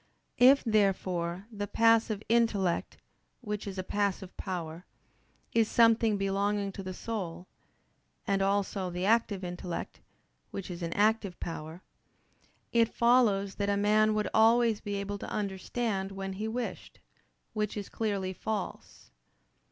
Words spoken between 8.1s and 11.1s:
and also the active intellect, which is an